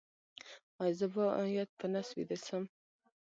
ایا 0.81 0.93
زه 0.99 1.05
باید 1.15 1.69
په 1.79 1.85
نس 1.93 2.07
ویده 2.17 2.37
شم؟ 2.47 2.63